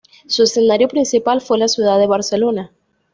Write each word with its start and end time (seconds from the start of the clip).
Su 0.27 0.41
escenario 0.41 0.87
principal 0.87 1.41
fue 1.41 1.59
la 1.59 1.67
ciudad 1.67 1.99
de 1.99 2.07
Barcelona. 2.07 2.71